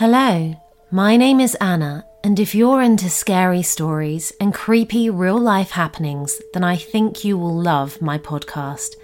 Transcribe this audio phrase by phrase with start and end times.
[0.00, 0.54] Hello,
[0.90, 6.40] my name is Anna, and if you're into scary stories and creepy real life happenings,
[6.54, 8.94] then I think you will love my podcast.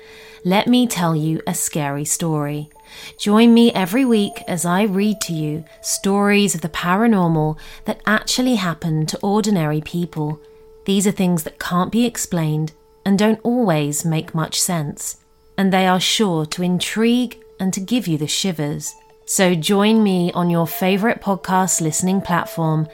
[0.42, 2.70] Let me tell you a scary story.
[3.18, 8.54] Join me every week as I read to you stories of the paranormal that actually
[8.54, 10.40] happen to ordinary people.
[10.86, 12.72] These are things that can't be explained
[13.04, 15.18] and don't always make much sense,
[15.58, 18.94] and they are sure to intrigue and to give you the shivers.
[19.28, 22.86] So join me on your favorite podcast listening platform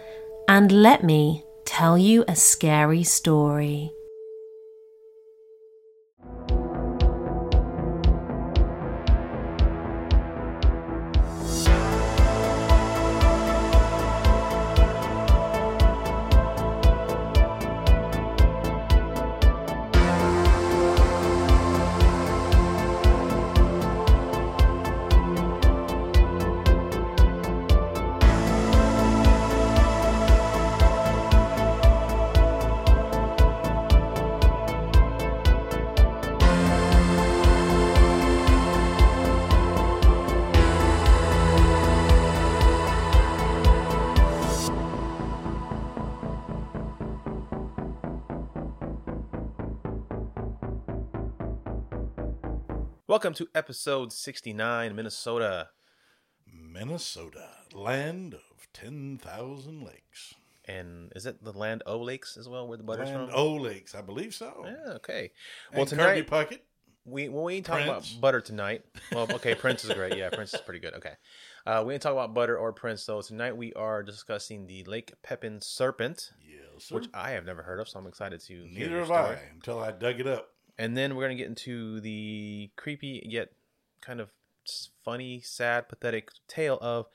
[0.48, 3.92] and let me tell you a scary story.
[53.23, 55.68] Welcome to episode 69, Minnesota.
[56.52, 60.34] Minnesota, land of 10,000 lakes.
[60.64, 63.38] And is it the Land O Lakes as well, where the butter's Land from?
[63.38, 64.64] O Lakes, I believe so.
[64.66, 65.31] Yeah, okay.
[65.70, 66.59] And Well, Kirby tonight, Puckett.
[67.04, 68.10] we, well, we ain't talking Prince.
[68.10, 68.82] about butter tonight.
[69.12, 70.16] Well, okay, Prince is great.
[70.16, 70.94] Yeah, Prince is pretty good.
[70.94, 71.12] Okay.
[71.64, 73.22] Uh, we ain't talking about butter or Prince, though.
[73.22, 76.97] Tonight we are discussing the Lake Pepin Serpent, Yes, sir.
[76.97, 79.20] which I have never heard of, so I'm excited to hear Neither have story.
[79.36, 80.48] I until I dug it up.
[80.83, 83.50] And then we're going to get into the creepy yet
[84.00, 84.31] kind of
[85.05, 87.06] funny, sad, pathetic tale of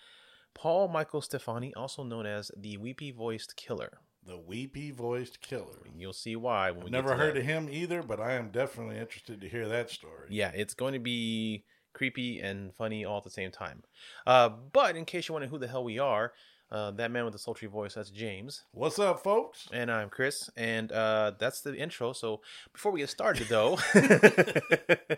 [0.53, 3.97] Paul Michael Stephani, also known as the Weepy Voiced Killer.
[4.25, 5.79] The weepy voiced killer.
[5.97, 7.39] You'll see why when we I've get never heard that.
[7.41, 10.27] of him either, but I am definitely interested to hear that story.
[10.29, 11.63] Yeah, it's going to be
[11.93, 13.83] creepy and funny all at the same time.
[14.25, 16.33] Uh, but in case you're wondering who the hell we are,
[16.71, 18.63] uh, that man with the sultry voice, that's James.
[18.71, 19.67] What's up, folks?
[19.71, 22.13] And I'm Chris, and uh, that's the intro.
[22.13, 22.41] So
[22.73, 23.77] before we get started, though,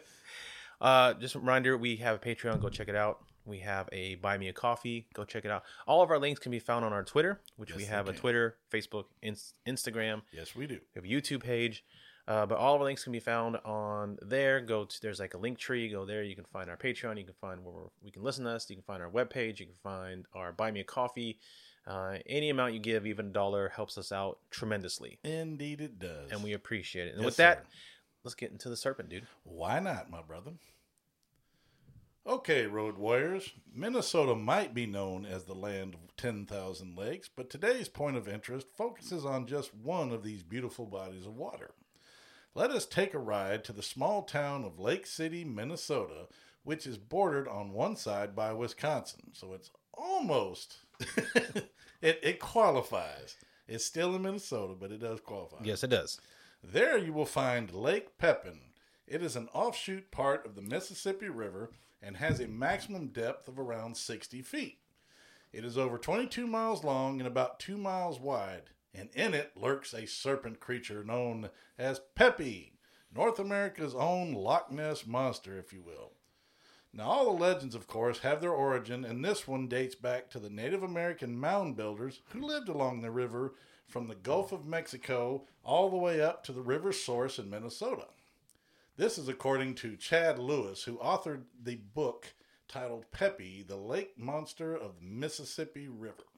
[0.81, 2.61] uh, just a reminder we have a Patreon.
[2.61, 3.19] Go check it out.
[3.45, 5.07] We have a Buy Me a Coffee.
[5.13, 5.63] Go check it out.
[5.87, 8.21] All of our links can be found on our Twitter, which we have a can.
[8.21, 10.21] Twitter, Facebook, Inst- Instagram.
[10.31, 10.79] Yes, we do.
[10.95, 11.83] We have a YouTube page.
[12.29, 14.61] Uh, but all of our links can be found on there.
[14.61, 15.89] Go to there's like a link tree.
[15.89, 16.21] Go there.
[16.23, 17.17] You can find our Patreon.
[17.17, 18.69] You can find where we're, we can listen to us.
[18.69, 19.59] You can find our webpage.
[19.59, 21.39] You can find our Buy Me a Coffee.
[21.87, 26.29] Uh, any amount you give, even a dollar, helps us out tremendously, Indeed, it does.
[26.31, 27.13] and we appreciate it.
[27.15, 27.63] And Yes, with that, sir.
[28.25, 29.25] let's get into the serpent, dude.
[29.43, 30.51] Why not, my brother?
[32.27, 33.53] Okay, Road Warriors.
[33.73, 38.67] Minnesota might be known as the land of 10,000 lakes, but today's point of interest
[38.77, 41.71] focuses on just one of these beautiful bodies of water.
[42.55, 46.27] Let us take a ride to the small town of Lake City, Minnesota,
[46.63, 49.31] which is bordered on one side by Wisconsin.
[49.33, 50.79] So it's almost,
[52.01, 53.37] it, it qualifies.
[53.67, 55.57] It's still in Minnesota, but it does qualify.
[55.63, 56.19] Yes, it does.
[56.63, 58.59] There you will find Lake Pepin.
[59.07, 61.71] It is an offshoot part of the Mississippi River
[62.01, 64.79] and has a maximum depth of around 60 feet.
[65.51, 69.93] It is over 22 miles long and about 2 miles wide, and in it lurks
[69.93, 72.73] a serpent creature known as Pepie,
[73.15, 76.11] North America's own Loch Ness monster, if you will.
[76.91, 80.39] Now, all the legends, of course, have their origin, and this one dates back to
[80.39, 83.53] the Native American mound builders who lived along the river
[83.87, 88.07] from the Gulf of Mexico all the way up to the river source in Minnesota.
[88.97, 92.33] This is according to Chad Lewis, who authored the book
[92.67, 96.28] titled Pepie, the Lake Monster of the Mississippi River.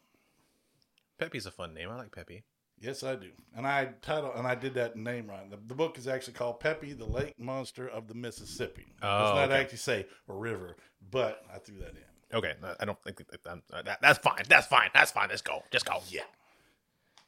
[1.22, 1.88] Pepie's a fun name.
[1.90, 2.44] I like Pepie.
[2.80, 3.30] Yes, I do.
[3.56, 5.48] And I title and I did that name right.
[5.52, 8.88] The, the book is actually called Pepie, the Lake Monster of the Mississippi.
[8.88, 9.62] It Oh, does not okay.
[9.62, 10.76] actually say a river,
[11.12, 12.36] but I threw that in.
[12.38, 14.42] Okay, I don't think that, that, that's fine.
[14.50, 14.90] That's fine.
[14.96, 15.28] That's fine.
[15.30, 15.62] Let's go.
[15.70, 16.00] Just go.
[16.10, 16.22] Yeah.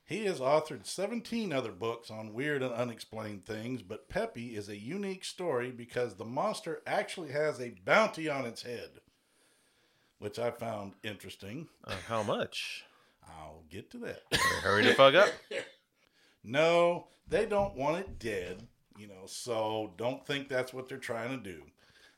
[0.05, 4.77] He has authored 17 other books on weird and unexplained things, but Pepie is a
[4.77, 9.01] unique story because the monster actually has a bounty on its head,
[10.17, 11.67] which I found interesting.
[11.85, 12.85] Uh, how much?
[13.29, 14.21] I'll get to that.
[14.61, 15.29] Hurry the fuck up.
[16.43, 18.67] no, they don't want it dead,
[18.97, 21.63] you know, so don't think that's what they're trying to do.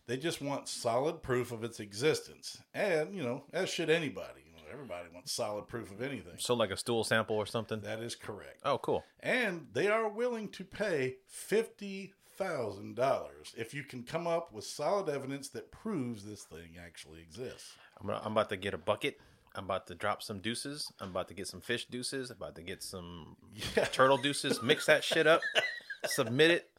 [0.08, 2.62] They just want solid proof of its existence.
[2.74, 4.42] And, you know, as should anybody.
[4.46, 6.36] You know, everybody wants solid proof of anything.
[6.38, 7.82] So like a stool sample or something.
[7.82, 8.60] That is correct.
[8.64, 9.04] Oh, cool.
[9.20, 14.66] and they are willing to pay fifty thousand dollars if you can come up with
[14.66, 17.74] solid evidence that proves this thing actually exists.
[18.02, 19.18] I'm, I'm about to get a bucket
[19.56, 20.92] I'm about to drop some deuces.
[21.00, 22.30] I'm about to get some fish deuces.
[22.30, 23.36] I'm about to get some
[23.76, 23.86] Yeah.
[23.86, 24.62] turtle deuces.
[24.62, 25.42] Mix that shit up.
[26.06, 26.70] Submit it.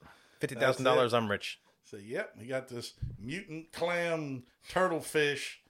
[0.41, 1.15] Fifty thousand dollars.
[1.15, 1.59] I'm rich.
[1.85, 5.61] So, yep, we got this mutant clam turtle fish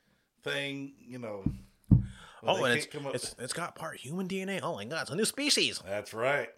[0.42, 1.44] thing, you know.
[2.42, 4.60] Oh, and it's, it's it's got part human DNA.
[4.62, 5.80] Oh my god, it's a new species.
[5.84, 6.48] That's right.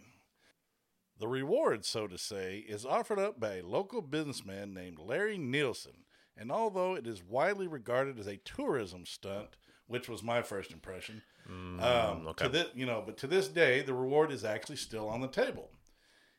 [1.18, 6.04] The reward, so to say, is offered up by a local businessman named Larry Nielsen.
[6.36, 9.56] And although it is widely regarded as a tourism stunt,
[9.88, 12.44] which was my first impression, um, Mm, okay.
[12.44, 15.28] to this, you know, but to this day, the reward is actually still on the
[15.28, 15.70] table.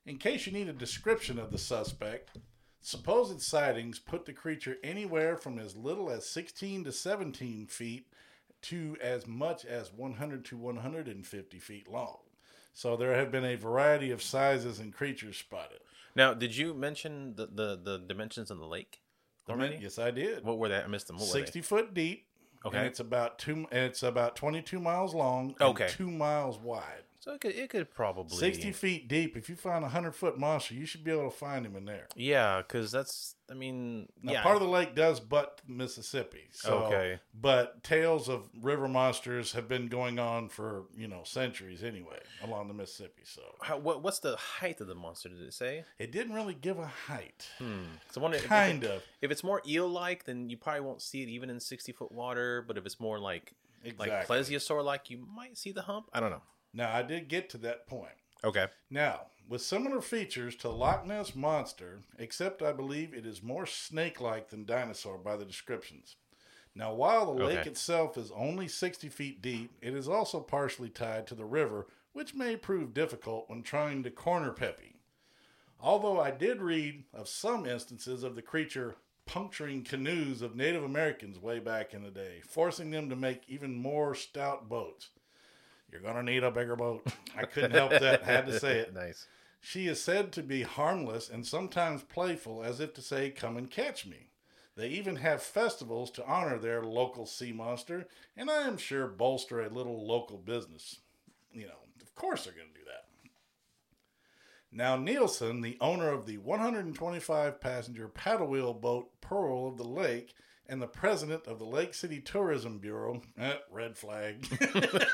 [0.06, 2.38] In case you need a description of the suspect,
[2.82, 8.08] supposed sightings put the creature anywhere from as little as 16 to 17 feet
[8.62, 12.18] to as much as 100 to 150 feet long.
[12.74, 15.80] So there have been a variety of sizes and creatures spotted.
[16.16, 19.02] Now, did you mention the the, the dimensions of the lake
[19.50, 19.80] already?
[19.82, 20.44] Yes, I did.
[20.44, 20.78] What were they?
[20.78, 21.18] I missed them.
[21.18, 22.26] What 60 foot deep.
[22.66, 22.78] Okay.
[22.78, 23.68] And it's about two.
[23.72, 25.56] It's about 22 miles long.
[25.60, 25.88] And Okay.
[25.90, 27.04] Two miles wide.
[27.22, 29.36] So it could it could probably 60 feet deep.
[29.36, 31.84] If you find a hundred foot monster, you should be able to find him in
[31.84, 32.08] there.
[32.16, 36.48] Yeah, because that's I mean Now, yeah part of the lake does butt Mississippi.
[36.52, 37.20] So, Okay.
[37.34, 42.70] But tales of river monsters have been going on for you know centuries anyway along
[42.70, 43.24] the Mississippi.
[43.26, 45.28] So How, what what's the height of the monster?
[45.28, 45.84] Did it say?
[46.00, 47.50] it didn't really give a height.
[47.58, 47.84] Hmm.
[48.12, 49.04] So I wonder if- if, Kind of.
[49.22, 52.64] If it's more eel-like, then you probably won't see it even in sixty-foot water.
[52.66, 53.52] But if it's more like
[53.98, 56.10] like plesiosaur-like, you might see the hump.
[56.14, 56.42] I don't know.
[56.74, 58.14] Now I did get to that point.
[58.44, 58.68] Okay.
[58.90, 64.22] Now, with similar features to Loch Ness Monster, except I believe it is more snake
[64.22, 66.16] like than dinosaur by the descriptions.
[66.76, 71.26] Now, while the lake itself is only 60 feet deep, it is also partially tied
[71.28, 74.96] to the river, which may prove difficult when trying to corner Pepie.
[75.82, 78.96] Although I did read of some instances of the creature
[79.26, 83.76] puncturing canoes of Native Americans way back in the day, forcing them to make even
[83.76, 85.10] more stout boats.
[85.92, 87.06] You're going to need a bigger boat.
[87.38, 88.24] I couldn't help that.
[88.24, 88.94] Had to say it.
[88.96, 89.28] nice.
[89.62, 93.70] She is said to be harmless and sometimes playful, as if to say, Come and
[93.70, 94.30] catch me.
[94.76, 98.08] They even have festivals to honor their local sea monster,
[98.38, 101.00] and I am sure bolster a little local business.
[101.52, 103.32] You know, of course they're going to do that.
[104.72, 110.34] Now, Nielsen, the owner of the 125 passenger paddle wheel boat Pearl of the Lake,
[110.70, 114.48] and the president of the Lake City Tourism Bureau, eh, red flag.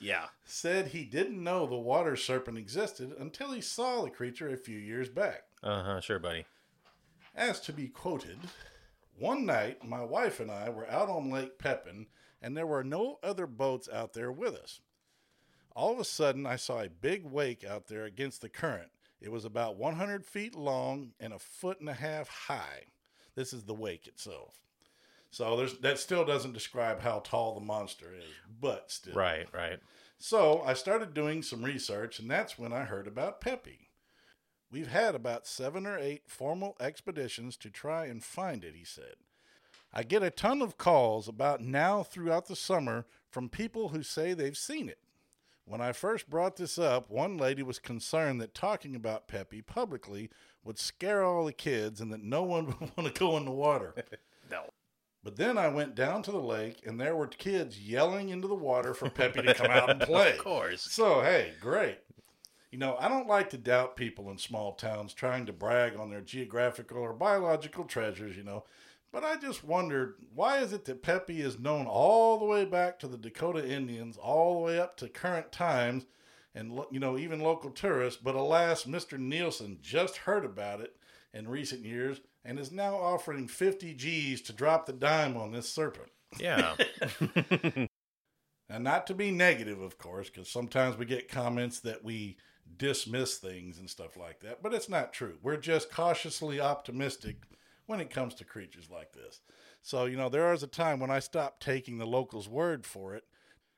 [0.00, 0.26] Yeah.
[0.44, 4.78] said he didn't know the water serpent existed until he saw the creature a few
[4.78, 5.42] years back.
[5.62, 6.00] Uh huh.
[6.00, 6.44] Sure, buddy.
[7.34, 8.38] As to be quoted,
[9.18, 12.06] one night my wife and I were out on Lake Pepin,
[12.40, 14.80] and there were no other boats out there with us.
[15.74, 18.90] All of a sudden, I saw a big wake out there against the current.
[19.20, 22.84] It was about 100 feet long and a foot and a half high.
[23.36, 24.54] This is the wake itself.
[25.30, 28.24] So there's, that still doesn't describe how tall the monster is,
[28.60, 29.14] but still.
[29.14, 29.46] Right.
[29.52, 29.78] Right.
[30.18, 33.90] So I started doing some research, and that's when I heard about Pepie.
[34.70, 39.16] We've had about seven or eight formal expeditions to try and find it, he said.
[39.92, 44.32] I get a ton of calls about now throughout the summer from people who say
[44.32, 44.98] they've seen it.
[45.64, 50.30] When I first brought this up, one lady was concerned that talking about Pepie publicly
[50.66, 53.50] would scare all the kids and that no one would want to go in the
[53.50, 53.94] water.
[54.48, 54.62] No.
[55.24, 58.54] But then I went down to the lake and there were kids yelling into the
[58.54, 60.30] water for Pepie to come out and play.
[60.30, 60.82] Of course.
[60.82, 61.98] So, hey, great.
[62.70, 66.10] You know, I don't like to doubt people in small towns trying to brag on
[66.10, 68.62] their geographical or biological treasures, you know.
[69.10, 73.00] But I just wondered why is it that Pepie is known all the way back
[73.00, 76.06] to the Dakota Indians, all the way up to current times,
[76.56, 78.20] and lo- you know even local tourists.
[78.20, 79.18] But alas, Mr.
[79.18, 80.96] Nielsen just heard about it
[81.32, 85.68] in recent years and is now offering 50 G's to drop the dime on this
[85.68, 86.10] serpent.
[86.38, 86.74] Yeah.
[88.68, 92.36] And not to be negative, of course, because sometimes we get comments that we
[92.76, 95.38] dismiss things and stuff like that, but it's not true.
[95.42, 97.44] We're just cautiously optimistic
[97.86, 99.40] when it comes to creatures like this.
[99.82, 103.14] So, you know, there is a time when I stopped taking the local's word for
[103.14, 103.22] it,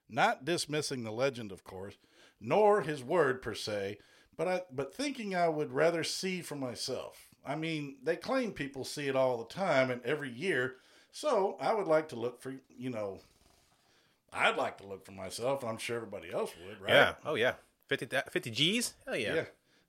[0.08, 1.99] not dismissing the legend, of course,
[2.40, 3.99] nor his word per se,
[4.37, 7.28] but I but thinking I would rather see for myself.
[7.45, 10.76] I mean, they claim people see it all the time and every year,
[11.12, 13.21] so I would like to look for, you know,
[14.33, 16.92] I'd like to look for myself, and I'm sure everybody else would, right?
[16.92, 17.14] yeah.
[17.25, 17.54] Oh yeah.
[17.88, 18.95] 50, 50 G's.
[19.07, 19.35] Hell yeah.
[19.35, 19.45] Yeah.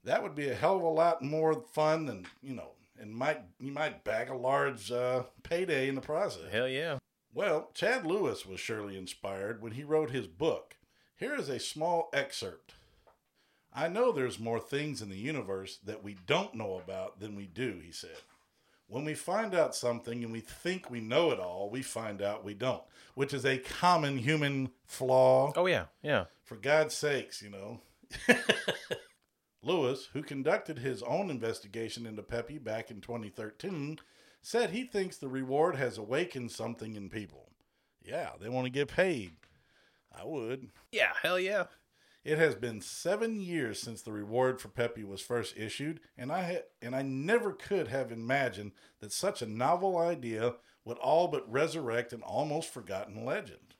[0.05, 3.41] That would be a hell of a lot more fun than, you know, and might
[3.59, 6.43] you might bag a large uh, payday in the process.
[6.51, 6.97] Hell yeah.
[7.33, 10.75] Well, Chad Lewis was surely inspired when he wrote his book.
[11.19, 12.75] Here is a small excerpt.
[13.73, 17.45] I know there's more things in the universe that we don't know about than we
[17.45, 18.21] do, he said.
[18.87, 22.45] When we find out something and we think we know it all, we find out
[22.45, 22.81] we don't,
[23.15, 25.51] which is a common human flaw.
[25.57, 26.25] Oh yeah, yeah.
[26.45, 27.81] For God's sakes, you know.
[29.61, 33.99] Lewis, who conducted his own investigation into Pepie back in 2013,
[34.41, 37.49] said he thinks the reward has awakened something in people.
[38.01, 39.33] Yeah, they want to get paid.
[40.17, 40.69] I would.
[40.91, 41.65] Yeah, hell yeah.
[42.23, 46.43] It has been seven years since the reward for Pepie was first issued, and I
[46.43, 51.49] ha- and I never could have imagined that such a novel idea would all but
[51.49, 53.75] resurrect an almost forgotten legend.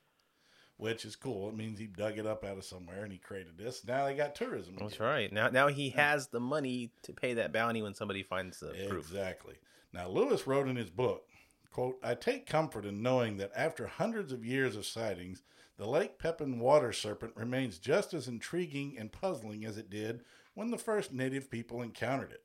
[0.78, 1.50] Which is cool.
[1.50, 3.84] It means he dug it up out of somewhere and he created this.
[3.86, 4.78] Now they got tourism.
[4.80, 5.08] That's again.
[5.08, 5.34] right.
[5.34, 9.06] Now, now he has the money to pay that bounty when somebody finds the proof.
[9.06, 9.56] Exactly.
[9.92, 11.24] Now, Lewis wrote in his book,
[11.70, 15.44] quote, I take comfort in knowing that after hundreds of years of sightings,
[15.80, 20.22] the Lake Pepin water serpent remains just as intriguing and puzzling as it did
[20.54, 22.44] when the first native people encountered it.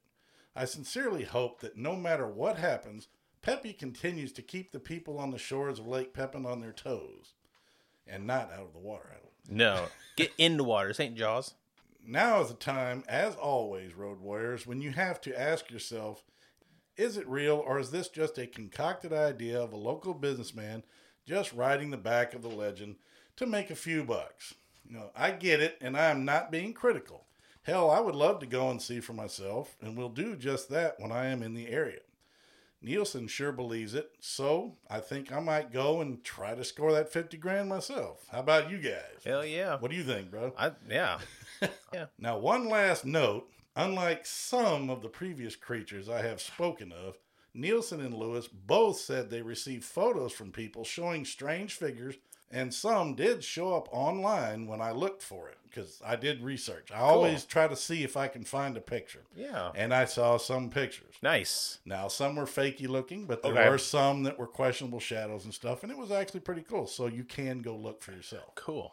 [0.54, 3.08] I sincerely hope that no matter what happens,
[3.42, 7.34] Pepie continues to keep the people on the shores of Lake Pepin on their toes
[8.06, 9.08] and not out of the water.
[9.10, 9.86] I don't No,
[10.16, 10.92] get in the water.
[10.94, 11.16] St.
[11.16, 11.54] Jaws.
[12.06, 16.22] now is the time, as always, Road Warriors, when you have to ask yourself
[16.96, 20.84] is it real or is this just a concocted idea of a local businessman
[21.26, 22.94] just riding the back of the legend
[23.36, 24.54] to make a few bucks?
[24.88, 27.24] You know, I get it, and I am not being critical.
[27.62, 31.00] Hell, I would love to go and see for myself, and will do just that
[31.00, 32.00] when I am in the area.
[32.82, 37.10] Nielsen sure believes it, so I think I might go and try to score that
[37.10, 38.26] 50 grand myself.
[38.30, 39.22] How about you guys?
[39.24, 39.78] Hell yeah.
[39.78, 40.52] What do you think, bro?
[40.58, 41.18] I yeah.
[41.94, 42.06] yeah.
[42.18, 47.18] Now, one last note unlike some of the previous creatures I have spoken of,
[47.52, 52.16] Nielsen and Lewis both said they received photos from people showing strange figures,
[52.54, 56.90] and some did show up online when I looked for it because I did research.
[56.92, 59.72] I always try to see if I can find a picture, Yeah.
[59.74, 61.16] and I saw some pictures.
[61.20, 61.80] Nice.
[61.84, 63.68] Now, some were fakey looking, but there Okay.
[63.68, 66.86] were some that were questionable shadows and stuff, and it was actually pretty cool.
[66.86, 68.54] So you can go look for yourself.
[68.54, 68.92] Cool.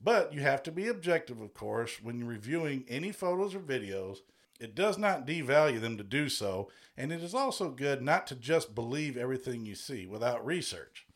[0.00, 4.18] But you have to be objective, of course, when you're reviewing any photos or videos.
[4.60, 8.34] It does not devalue them to do so, and it is also good not to
[8.34, 11.06] just believe everything you see without research.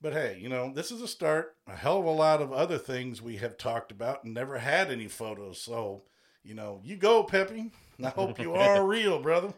[0.00, 1.56] But hey, you know, this is a start.
[1.66, 4.90] A hell of a lot of other things we have talked about and never had
[4.90, 5.60] any photos.
[5.60, 6.02] So,
[6.44, 7.72] you know, you go, Pepie.
[8.02, 9.52] I hope you are real, brother.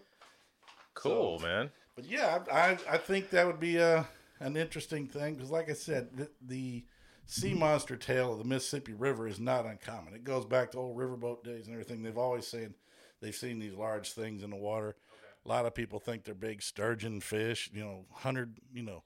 [0.95, 1.71] Cool, man.
[1.95, 4.07] But yeah, I, I, I think that would be a,
[4.41, 6.85] an interesting thing because, like I said, the, the
[7.27, 10.15] sea monster tale of the Mississippi River is not uncommon.
[10.15, 12.03] It goes back to old riverboat days and everything.
[12.03, 12.75] They've always saying
[13.21, 14.97] they've seen these large things in the water.
[15.45, 19.03] A lot of people think they're big sturgeon fish, you know, 100, you know,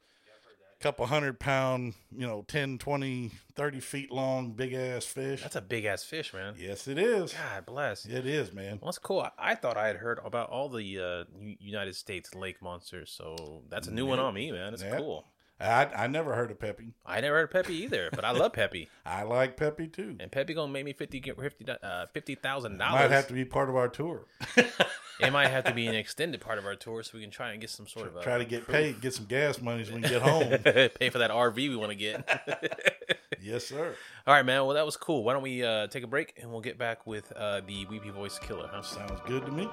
[0.85, 5.41] couple hundred pound, you know, 10, 20, 30 feet long, big ass fish.
[5.41, 6.55] That's a big ass fish, man.
[6.59, 7.33] yes, it is.
[7.33, 8.05] God bless.
[8.05, 8.79] It is, man.
[8.83, 9.21] Well, that's cool.
[9.23, 11.25] I, I thought I had heard about all the uh,
[11.59, 14.75] United States lake monsters, so that's a new one on me, man.
[14.75, 14.99] It's Yep.
[14.99, 15.25] cool.
[15.59, 16.93] I, I never heard of Pepie.
[17.07, 18.89] I never heard of Pepie either, but I love Pepie.
[19.07, 20.17] I like Pepie too.
[20.21, 23.69] And Pepie gonna make me fifty fifty uh, fifty thousand Might have to be part
[23.71, 24.27] of our tour.
[25.21, 27.53] It might have to be an extended part of our tour, so we can try
[27.53, 30.01] and get some sort of Try to get paid, get some gas money so we
[30.01, 30.49] can get home.
[30.99, 33.19] pay for that RV we want to get.
[33.41, 33.95] yes, sir.
[34.27, 34.65] All right, man.
[34.65, 35.25] Well, that was cool.
[35.25, 38.11] Why don't we uh, take a break and we'll get back with uh, the Weepy
[38.11, 38.69] Voice Killer?
[38.71, 38.83] Huh?
[38.83, 39.69] Sounds good to me.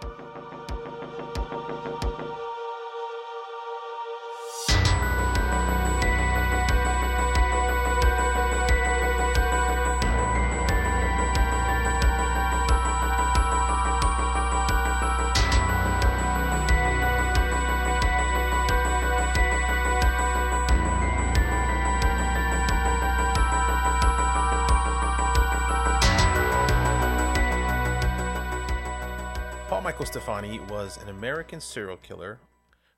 [30.01, 32.39] Michael Stephani was an American serial killer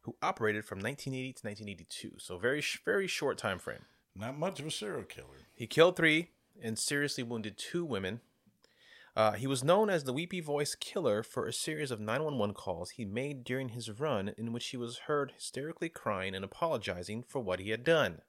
[0.03, 3.83] who operated from 1980 to 1982, so very very short time frame.
[4.15, 5.35] Not much of a serial killer.
[5.53, 6.29] He killed three
[6.61, 8.21] and seriously wounded two women.
[9.17, 12.91] Uh, he was known as the Weepy Voice Killer for a series of 911 calls
[12.91, 17.41] he made during his run, in which he was heard hysterically crying and apologizing for
[17.41, 18.21] what he had done.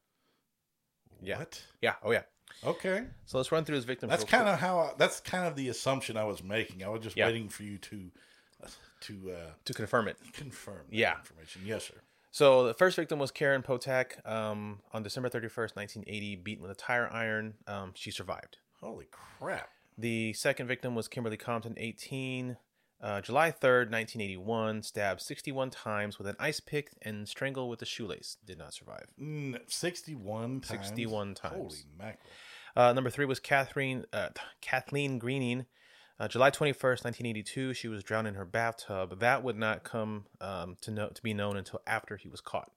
[1.23, 1.39] Yeah.
[1.39, 1.63] What?
[1.81, 1.95] Yeah.
[2.03, 2.23] Oh, yeah.
[2.67, 3.05] Okay.
[3.25, 4.11] So let's run through his victims.
[4.11, 4.33] That's quick.
[4.33, 4.79] kind of how.
[4.81, 6.83] I, that's kind of the assumption I was making.
[6.83, 7.27] I was just Yeah.
[7.27, 8.11] waiting for you to
[9.05, 10.17] to uh, to confirm it.
[10.33, 10.83] confirm.
[10.91, 11.19] that Yeah.
[11.19, 11.63] Information.
[11.65, 11.95] Yes, sir.
[12.31, 16.75] So the first victim was Karen Potack um, on December 31st, 1980, beaten with a
[16.75, 17.55] tire iron.
[17.69, 18.59] Um, she survived.
[18.81, 19.69] Holy crap.
[19.97, 22.57] The second victim was Kimberly Compton, 18,
[23.01, 27.87] uh, July 3rd, 1981, stabbed 61 times with an ice pick and strangled with a
[27.87, 28.37] shoelace.
[28.45, 29.07] Did not survive.
[29.21, 30.89] Mm, Sixty-one times.
[30.89, 31.55] 61 times.
[31.55, 32.19] Holy mackerel.
[32.75, 34.31] Uh, number three was Catherine uh,
[34.61, 35.67] Kathleen Greening,
[36.19, 39.19] Uh, July 21st, 1982, she was drowned in her bathtub.
[39.19, 42.71] That would not come um, to know to be known until after he was caught.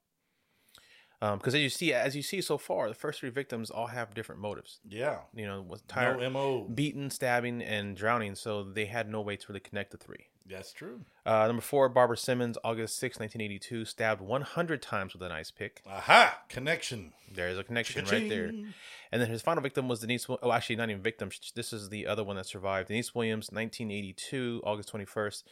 [1.19, 4.13] Because as you see, as you see so far, the first three victims all have
[4.13, 4.79] different motives.
[4.87, 5.19] Yeah.
[5.33, 6.63] You know, with tire, No mo.
[6.63, 8.35] beaten, stabbing, and drowning.
[8.35, 10.27] So they had no way to really connect the three.
[10.49, 11.01] That's true.
[11.25, 15.81] Uh, number four, Barbara Simmons, August 6, 1982, stabbed 100 times with an ice pick.
[15.85, 16.41] Aha!
[16.47, 17.13] Connection.
[17.33, 18.51] There's a connection right there.
[19.11, 20.25] And then his final victim was Denise.
[20.29, 21.29] Oh, actually, not even victim.
[21.55, 22.87] This is the other one that survived.
[22.87, 25.43] Denise Williams, 1982, August 21st.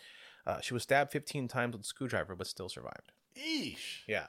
[0.48, 3.12] Uh, she was stabbed 15 times with a screwdriver, but still survived.
[3.36, 4.04] Eesh.
[4.08, 4.28] Yeah.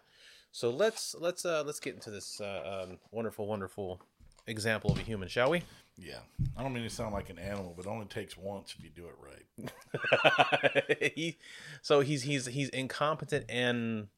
[0.52, 4.00] So let's let's uh, let's get into this uh, um, wonderful, wonderful
[4.46, 5.62] example of a human, shall we?
[5.98, 6.18] Yeah.
[6.56, 8.90] I don't mean to sound like an animal, but it only takes once if you
[8.90, 11.12] do it right.
[11.14, 11.38] he,
[11.80, 14.08] so he's he's he's incompetent and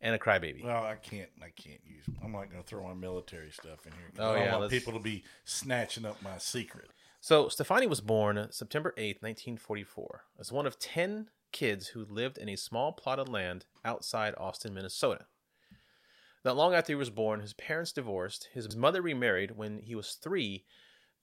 [0.00, 0.62] and a crybaby.
[0.62, 1.30] Well, I can't.
[1.40, 2.04] I can't use.
[2.22, 4.10] I'm not going to throw my military stuff in here.
[4.18, 6.90] Oh, I don't yeah, want people to be snatching up my secret.
[7.20, 12.50] So Stephani was born September 8th, 1944, as one of 10 kids who lived in
[12.50, 15.24] a small plot of land outside Austin, Minnesota.
[16.44, 18.50] Not long after he was born, his parents divorced.
[18.52, 20.64] His mother remarried when he was three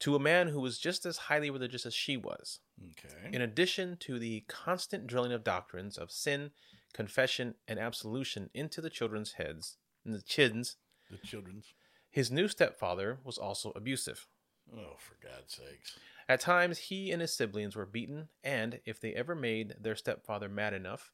[0.01, 2.59] to a man who was just as highly religious as she was.
[2.91, 3.29] Okay.
[3.31, 6.51] In addition to the constant drilling of doctrines of sin,
[6.93, 10.77] confession, and absolution into the children's heads, and the chins,
[11.09, 11.73] the children's.
[12.09, 14.27] his new stepfather was also abusive.
[14.75, 15.97] Oh, for God's sakes.
[16.27, 20.49] At times, he and his siblings were beaten, and if they ever made their stepfather
[20.49, 21.11] mad enough,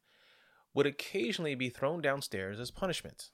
[0.73, 3.31] would occasionally be thrown downstairs as punishment.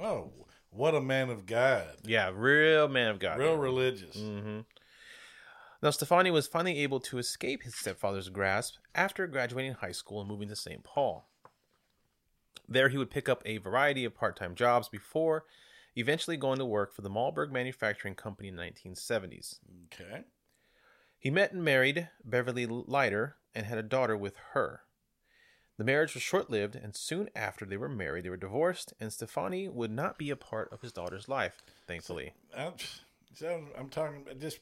[0.00, 0.32] Oh,
[0.70, 1.96] what a man of God.
[2.04, 3.38] Yeah, real man of God.
[3.38, 4.16] Real religious.
[4.16, 4.60] hmm
[5.82, 10.28] Now, Stephani was finally able to escape his stepfather's grasp after graduating high school and
[10.28, 10.82] moving to St.
[10.82, 11.28] Paul.
[12.68, 15.44] There, he would pick up a variety of part time jobs before
[15.96, 19.58] eventually going to work for the Malberg Manufacturing Company in the 1970s.
[19.92, 20.24] Okay.
[21.18, 24.82] He met and married Beverly Leiter and had a daughter with her.
[25.78, 29.12] The marriage was short lived, and soon after they were married, they were divorced, and
[29.12, 32.32] Stephani would not be a part of his daughter's life, thankfully.
[32.56, 32.72] I'm, uh,
[33.34, 34.60] so I'm talking about just,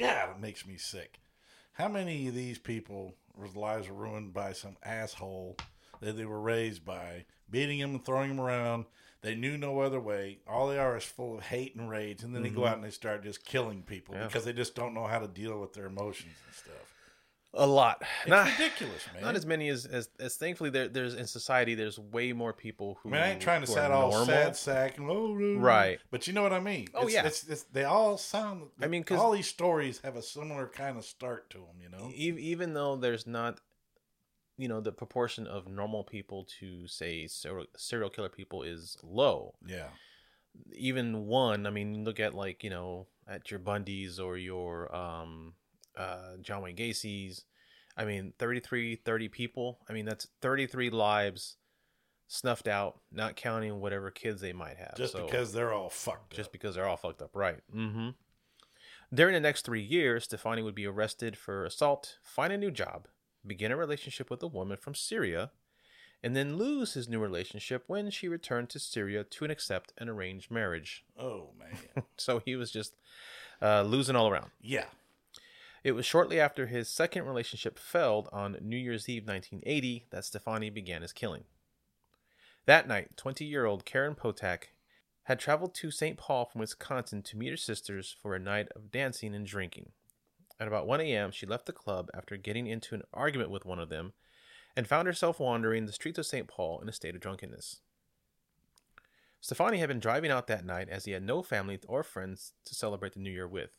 [0.00, 1.20] God, it makes me sick.
[1.74, 5.56] How many of these people whose lives were ruined by some asshole
[6.00, 8.86] that they were raised by, beating them and throwing them around?
[9.22, 10.38] They knew no other way.
[10.48, 12.68] All they are is full of hate and rage, and then they go mm-hmm.
[12.70, 14.24] out and they start just killing people Yeah.
[14.26, 16.89] because they just don't know how to deal with their emotions and stuff.
[17.52, 18.02] A lot.
[18.20, 19.22] It's Not, ridiculous, man.
[19.24, 22.98] not as many as, as, as thankfully there, there's in society, there's way more people
[23.02, 23.08] who.
[23.08, 24.26] I mean, I ain't trying to sound all normal.
[24.26, 25.34] sad sack and oh.
[25.58, 25.98] Right.
[26.12, 26.86] But you know what I mean?
[26.94, 27.26] Oh, It's- yeah.
[27.26, 28.68] It's, it's, they all sound.
[28.80, 31.80] I mean, 'cause- all these stories have a similar kind of start to them.
[31.82, 32.10] You know?
[32.14, 33.58] Even though there's not
[34.56, 39.54] you know the proportion of normal people to say serial, serial killer people is low
[39.66, 39.88] Yeah.
[40.74, 45.54] even one i mean look at like you know at your bundys or your um
[45.96, 47.44] uh john wayne gacy's
[47.96, 51.56] i mean 33 30 people i mean that's 33 lives
[52.28, 56.34] snuffed out not counting whatever kids they might have Just So- because they're all fucked
[56.34, 56.52] just up.
[56.52, 57.58] because they're all fucked up, right?
[57.74, 58.10] Mm-hmm.
[59.12, 63.08] During the next three years, Stephani would be arrested for assault, find a new job,
[63.44, 65.50] begin a relationship with a woman from Syria,
[66.22, 70.08] and then lose his new relationship when she returned to Syria to an accept an
[70.08, 71.04] arranged marriage.
[71.18, 72.04] Oh man.
[72.16, 72.94] So he was just
[73.60, 74.50] uh, losing all around.
[74.60, 74.84] yeah.
[75.82, 80.68] It was shortly after his second relationship failed on New Year's Eve 1980 that Stephani
[80.68, 81.44] began his killing.
[82.66, 84.74] That night, 20 year old Karen Potack
[85.24, 86.18] had traveled to St.
[86.18, 89.92] Paul from Wisconsin to meet her sisters for a night of dancing and drinking.
[90.58, 93.78] At about 1 a.m., she left the club after getting into an argument with one
[93.78, 94.12] of them
[94.76, 96.46] and found herself wandering the streets of St.
[96.46, 97.80] Paul in a state of drunkenness.
[99.40, 102.74] Stephani had been driving out that night as he had no family or friends to
[102.74, 103.70] celebrate the new year with.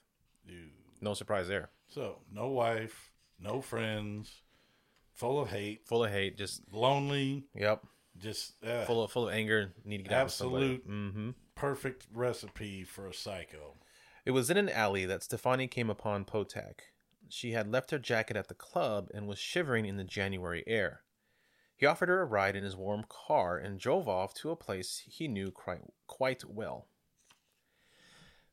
[0.48, 0.72] Dude.
[1.00, 1.70] No surprise there.
[1.94, 4.42] So no wife, no friends,
[5.14, 7.84] full of hate, Full of hate, just lonely, Yep.
[8.18, 9.74] just uh, Full of full of anger.
[9.84, 11.30] Need to get out Absolute- of Mm-hmm.
[11.56, 13.76] perfect recipe for a psycho.
[14.26, 16.84] It was in an alley that Stephani came upon Potack.
[17.28, 21.02] She had left her jacket at the club and was shivering in the January air.
[21.76, 25.04] He offered her a ride in his warm car and drove off to a place
[25.08, 26.88] he knew quite, quite well.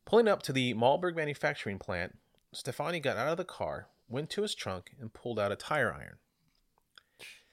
[0.07, 2.17] Pulling up to the Malberg manufacturing plant,
[2.53, 5.93] Stephani got out of the car, went to his trunk, and pulled out a tire
[5.93, 6.19] iron.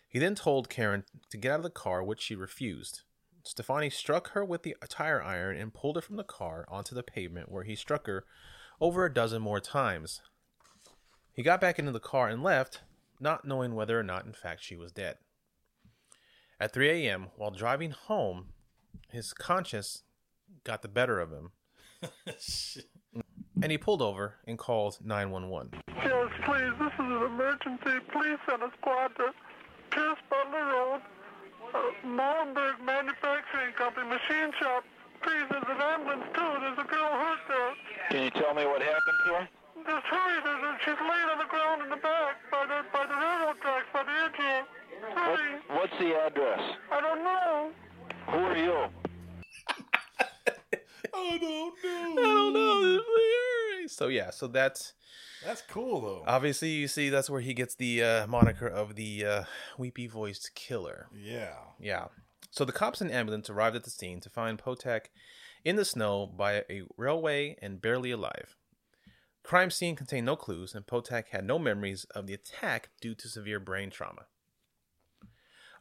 [0.08, 3.01] He then told Karen to get out of the car, which she refused.
[3.43, 7.03] Stephani struck her with the tire iron and pulled her from the car onto the
[7.03, 8.25] pavement, where he struck her
[8.79, 10.21] over a dozen more times.
[11.34, 12.81] He got back into the car and left,
[13.19, 15.17] not knowing whether or not, in fact, she was dead.
[16.60, 18.53] At 3 a.m., while driving home,
[19.10, 20.03] his conscience
[20.63, 21.51] got the better of him,
[23.62, 25.72] and he pulled over and called 911.
[25.88, 26.74] Yes, please.
[26.80, 28.00] This is an emergency.
[28.12, 29.32] Please send a squad to
[29.91, 31.02] Pierce Butler Road,
[31.74, 34.84] uh, Molenberg Manufacturing Company, machine shop.
[35.22, 36.52] Please, there's an ambulance too.
[36.60, 37.74] There's a girl hurt there.
[38.10, 39.48] Can you tell me what happened to her?
[39.86, 40.38] Just hurry.
[40.44, 43.60] There's a, she's laying on the ground in the back by the by the railroad
[43.62, 44.63] tracks by the edge here.
[45.13, 45.39] What,
[45.70, 46.62] what's the address?
[46.91, 47.72] I don't know.
[48.30, 49.05] Who are you?
[51.15, 52.21] I don't know.
[52.21, 53.88] I don't know.
[53.88, 54.93] So yeah, so that's
[55.45, 56.23] That's cool though.
[56.28, 59.43] obviously you see that's where he gets the uh, moniker of the uh,
[59.78, 61.08] weepy voiced killer.
[61.13, 61.54] yeah.
[61.80, 62.06] Yeah.
[62.51, 65.12] So the cops and ambulance arrived at the scene to find Potack
[65.65, 68.56] in the snow by a railway and barely alive.
[69.43, 73.28] Crime scene contained no clues, and Potack had no memories of the attack due to
[73.28, 74.23] severe brain trauma.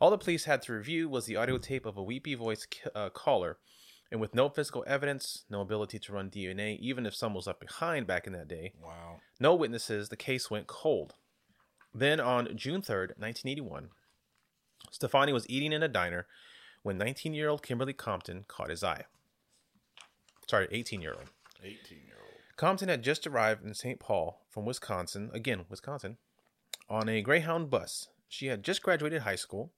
[0.00, 3.08] All the police had to review was the audio tape of a weepy voiced uh,
[3.10, 3.58] caller,
[4.14, 7.58] and with no physical evidence, no ability to run DNA, even if someone was left
[7.58, 9.20] behind back in that day, Wow.
[9.40, 11.14] no witnesses, the case went cold.
[11.92, 13.90] Then on June 3rd, 1981,
[14.92, 16.28] Stephani was eating in a diner
[16.84, 19.06] when 19 year old Kimberly Compton caught his eye.
[20.48, 21.30] Sorry, 18 year old.
[21.64, 22.34] 18 year old.
[22.56, 23.98] Compton had just arrived in St.
[23.98, 26.18] Paul from Wisconsin, again, Wisconsin,
[26.88, 28.06] on a Greyhound bus.
[28.28, 29.72] She had just graduated high school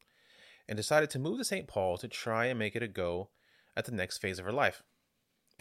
[0.69, 1.67] and decided to move to St.
[1.67, 3.31] Paul to try and make it a go
[3.77, 4.83] at the next phase of her life.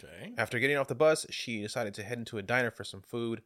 [0.02, 0.32] Okay.
[0.36, 3.42] After getting off the bus, she decided to head into a diner for some food.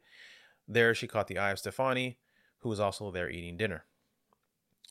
[0.67, 2.17] There, she caught the eye of Stephani,
[2.59, 3.85] who was also there eating dinner.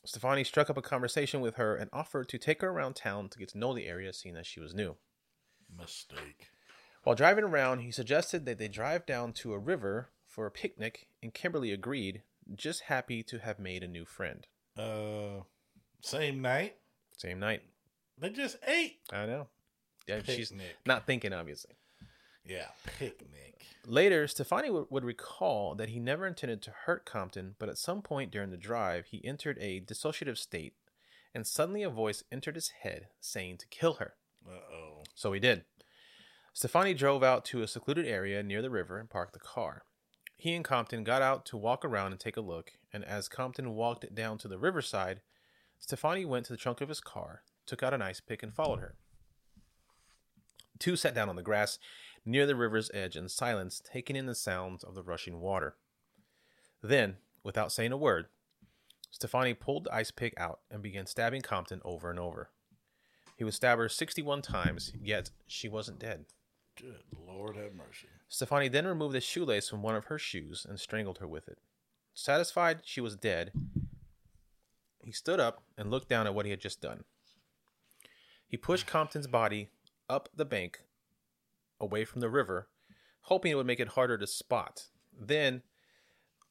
[0.05, 3.37] Stephani struck up a conversation with her and offered to take her around town to
[3.37, 4.95] get to know the area, seeing that she was new.
[5.77, 6.49] Mistake.
[7.03, 11.07] While driving around, he suggested that they drive down to a river for a picnic,
[11.21, 12.23] and Kimberly agreed,
[12.55, 14.47] just happy to have made a new friend.
[14.77, 15.43] Uh,
[16.01, 16.75] same night.
[17.17, 17.61] Same night.
[18.17, 18.99] They just ate.
[19.11, 19.47] I know.
[20.07, 20.77] Yeah, she's Picnic.
[20.85, 21.75] not thinking, obviously.
[22.45, 23.65] Yeah, picnic.
[23.85, 28.01] Later, Stephani w- would recall that he never intended to hurt Compton, but at some
[28.01, 30.73] point during the drive, he entered a dissociative state,
[31.35, 34.15] and suddenly a voice entered his head saying to kill her.
[34.47, 35.03] Uh oh.
[35.13, 35.65] So he did.
[36.53, 39.83] Stephani drove out to a secluded area near the river and parked the car.
[40.35, 43.75] He and Compton got out to walk around and take a look, and as Compton
[43.75, 45.21] walked down to the riverside,
[45.79, 48.79] Stephani went to the trunk of his car, took out an ice pick, and followed
[48.79, 48.95] her.
[50.81, 51.77] The two sat down on the grass
[52.25, 55.75] near the river's edge in silence, taking in the sounds of the rushing water.
[56.81, 58.29] Then, without saying a word,
[59.11, 62.49] Stephani pulled the ice pick out and began stabbing Compton over and over.
[63.37, 66.25] He would stab her 61 times, yet she wasn't dead.
[66.75, 68.07] Good Lord have mercy.
[68.27, 71.59] Stephani then removed a shoelace from one of her shoes and strangled her with it.
[72.15, 73.51] Satisfied she was dead,
[75.03, 77.03] he stood up and looked down at what he had just done.
[78.47, 79.69] He pushed Compton's body
[80.11, 80.81] up the bank,
[81.79, 82.67] away from the river,
[83.21, 84.87] hoping it would make it harder to spot.
[85.17, 85.61] Then,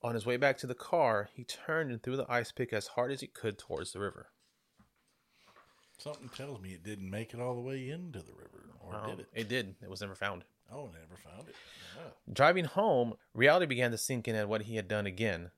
[0.02, 2.88] on his way back to the car, he turned and threw the ice pick as
[2.88, 4.28] hard as he could towards the river.
[5.98, 9.10] Something tells me it didn't make it all the way into the river, or Um,
[9.10, 9.26] did it?
[9.34, 9.76] It did.
[9.82, 10.44] It was never found.
[10.72, 11.54] Oh, never found it.
[11.96, 12.10] Yeah.
[12.32, 15.50] Driving home, reality began to sink in at what he had done again,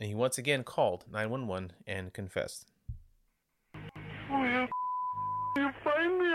[0.00, 2.66] and he once again called 911 and confessed.
[3.76, 4.83] Oh, you, you find me?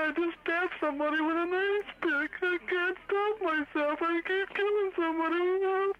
[0.09, 2.31] I just stabbed somebody with an ice pick.
[2.41, 3.99] I can't stop myself.
[4.01, 5.93] I keep killing somebody.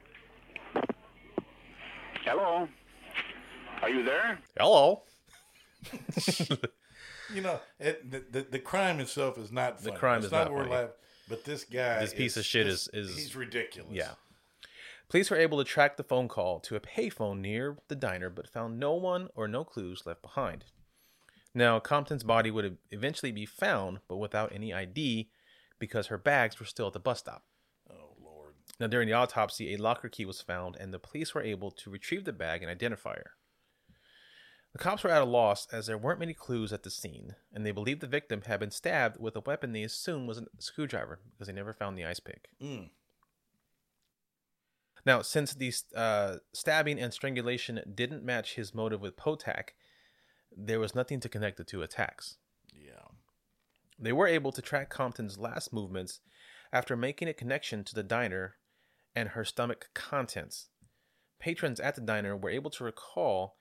[2.26, 2.68] Hello?
[3.84, 4.40] Are you there?
[4.58, 5.04] Hello.
[7.32, 9.96] You know, it, the, the the crime itself is not funny.
[9.96, 10.72] crime it's is not what we're funny.
[10.78, 10.90] laugh-
[11.30, 13.92] But this guy, This piece of shit is- is- he's ridiculous.
[13.94, 14.14] Yeah.
[15.10, 18.50] Police were able to track the phone call to a payphone near the diner, but
[18.50, 20.66] found no one or no clues left behind.
[21.54, 25.30] Now, Compton's body would eventually be found, but without any ID
[25.80, 27.44] because her bags were still at the bus stop.
[27.90, 28.54] Oh Lord.
[28.80, 31.90] Now, during the autopsy, a locker key was found, and the police were able to
[31.90, 33.32] retrieve the bag and identify her.
[34.74, 37.66] The cops were at a loss as there weren't many clues at the scene, and
[37.66, 41.20] they believed the victim had been stabbed with a weapon they assumed was a screwdriver
[41.32, 42.50] because they never found the ice pick.
[42.62, 42.90] Mm.
[45.06, 49.74] Now, since the uh, stabbing and strangulation didn't match his motive with Potack,
[50.56, 52.38] there was nothing to connect the two attacks.
[52.74, 53.08] Yeah.
[53.98, 56.22] They were able to track Compton's last movements
[56.72, 58.56] after making a connection to the diner
[59.16, 60.70] and her stomach contents.
[61.40, 63.58] Patrons at the diner were able to recall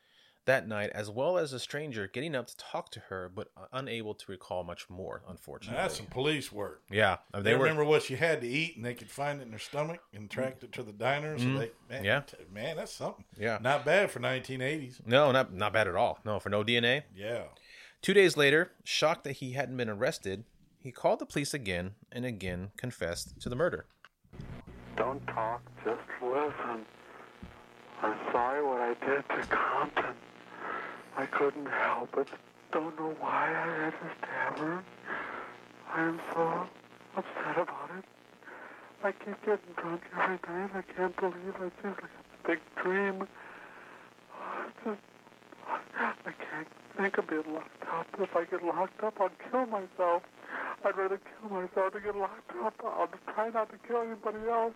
[0.49, 4.15] that night, as well as a stranger getting up to talk to her, but unable
[4.15, 5.81] to recall much more, Now, unfortunately.
[5.81, 6.83] that's some police work.
[6.91, 7.63] yeah, They, they, were.
[7.63, 10.29] remember what she had to eat, and they could find it in her stomach and
[10.29, 11.39] tracked it to the diner.
[11.39, 12.05] So they, man, Mm-hmm.
[12.05, 12.21] Yeah.
[12.21, 13.25] t- man, that's something.
[13.39, 13.59] Yeah.
[13.63, 15.07] not bad for 1980s.
[15.07, 16.19] No, not not bad at all.
[16.25, 17.05] No, for no DNA.
[17.15, 17.45] Yeah,
[18.03, 20.45] Two days later, shocked that he hadn't been arrested,
[20.81, 23.87] he called the police again and again confessed to the murder.
[24.97, 26.85] Don't talk, just listen.
[28.03, 30.15] I'm sorry what I did to Compton.
[31.19, 32.29] I couldn't help it.
[32.71, 34.85] Don't know why I had to stab her.
[35.93, 36.69] I am so
[37.17, 38.05] upset about it.
[39.03, 40.71] I keep getting drunk every night.
[40.75, 41.67] I can't believe it.
[41.67, 43.23] it's just like a big dream.
[43.23, 45.01] It's just,
[45.99, 48.07] I can't think of being locked up.
[48.21, 50.23] If I get locked up, I'll kill myself.
[50.85, 52.75] I'd rather kill myself than get locked up.
[52.85, 54.75] I'll try not to kill anybody else.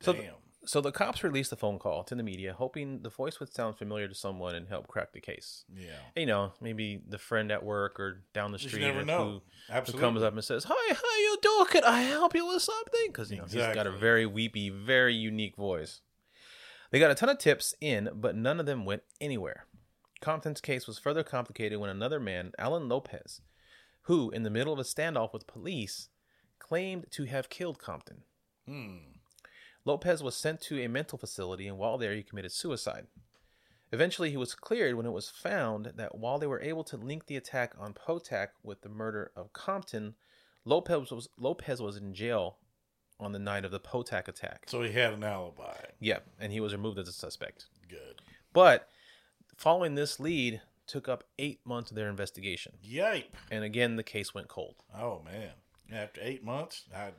[0.00, 0.47] So, Damn.
[0.68, 3.78] So the cops released the phone call to the media, hoping the voice would sound
[3.78, 5.64] familiar to someone and help crack the case.
[5.74, 5.92] Yeah.
[6.14, 9.40] You know, maybe the friend at work or down the street never know.
[9.72, 11.66] who, who comes up and says, "Hi, how you doing?
[11.68, 15.14] Could I help you with something?" Because you know he's got a very weepy, very
[15.14, 16.02] unique voice.
[16.90, 19.64] They got a ton of tips in, but none of them went anywhere.
[20.20, 23.40] Compton's case was further complicated when another man, Alan Lopez,
[24.02, 26.10] who, in the middle of a standoff with police,
[26.58, 28.24] claimed to have killed Compton.
[28.66, 29.17] Hmm.
[29.88, 33.06] Lopez was sent to a mental facility, and while there, he committed suicide.
[33.90, 37.24] Eventually, he was cleared when it was found that while they were able to link
[37.24, 40.14] the attack on Potack with the murder of Compton,
[40.66, 42.58] Lopez was Lopez was in jail
[43.18, 44.64] on the night of the Potack attack.
[44.66, 45.78] So he had an alibi.
[46.00, 47.64] Yeah, and he was removed as a suspect.
[47.88, 48.20] Good.
[48.52, 48.90] But
[49.56, 53.32] following this lead, took up eight months of their investigation, Yipe.
[53.50, 54.74] and again the case went cold.
[54.94, 55.52] Oh man.
[55.90, 57.12] After eight months, I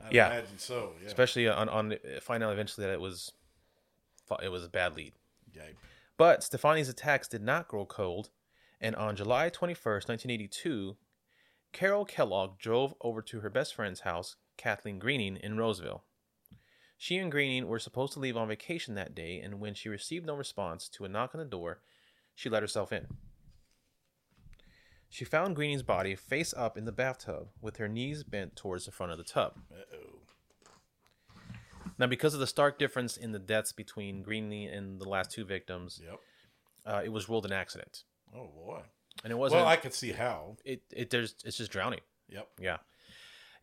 [0.00, 0.26] I Yeah.
[0.32, 0.94] imagine so.
[1.00, 1.06] Yeah.
[1.06, 3.32] Especially on on finding out eventually that it was
[4.42, 5.14] it was a bad lead.
[5.52, 5.76] Yipe.
[6.16, 8.30] But Stephani's attacks did not grow cold,
[8.80, 10.96] and on July 21st, 1982,
[11.72, 16.04] Carol Kellogg drove over to her best friend's house, Kathleen Greening, in Roseville.
[16.96, 20.24] She and Greening were supposed to leave on vacation that day, and when she received
[20.24, 21.80] no response to a knock on the door,
[22.34, 23.08] she let herself in.
[25.14, 28.90] She found Greening's body face up in the bathtub, with her knees bent towards the
[28.90, 29.52] front of the tub.
[29.70, 30.18] Uh-oh.
[32.00, 35.44] Now, because of the stark difference in the deaths between Greening and the last two
[35.44, 36.20] victims, Yep.
[36.84, 38.02] uh, it was ruled an accident.
[38.34, 38.82] Oh boy.
[39.22, 39.60] And it wasn't.
[39.60, 40.56] Well, I could see how.
[40.64, 42.00] it, it there's it's just drowning.
[42.28, 42.48] Yep.
[42.60, 42.78] Yeah.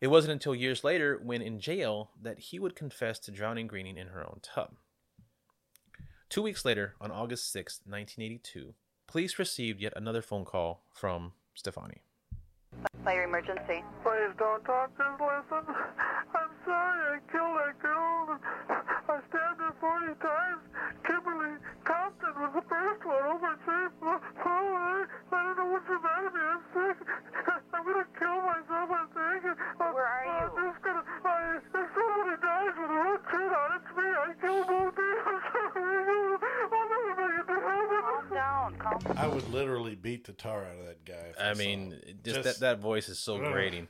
[0.00, 3.98] It wasn't until years later, when in jail, that he would confess to drowning Greening
[3.98, 4.76] in her own tub.
[6.30, 8.72] Two weeks later, on August sixth, 1982,
[9.06, 12.00] police received yet another phone call from Stephani.
[13.04, 13.82] Fire emergency.
[14.02, 15.64] Please don't talk, just listen.
[16.32, 18.38] I'm sorry I killed that girl.
[18.70, 20.62] I stabbed her 40 times.
[21.04, 23.92] Kimberly Compton was the first one over at St.
[24.00, 24.66] Paul.
[24.72, 26.42] I, I don't know what's the matter with me.
[26.46, 26.98] I'm sick.
[27.74, 29.40] I'm going to kill myself, I think.
[29.50, 30.46] I'm, Where are you?
[30.46, 31.04] I'm just going to...
[31.04, 34.06] If somebody dies with a red shirt on, it's me.
[34.06, 35.18] I killed both of you.
[35.26, 35.42] I'm
[35.74, 36.41] sorry.
[39.16, 41.30] I would literally beat the tar out of that guy.
[41.30, 43.52] if I saw mean, just, Just- that, that voice is so Ugh.
[43.52, 43.88] grating.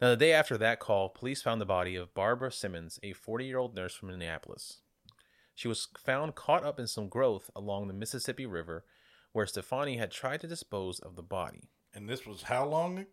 [0.00, 3.44] Now, the day after that call, police found the body of Barbara Simmons, a 40
[3.46, 4.80] year old nurse from Minneapolis.
[5.54, 8.84] She was found caught up in some growth along the Mississippi River,
[9.32, 11.70] where Stephani had tried to dispose of the body.
[11.92, 13.06] And this was how long?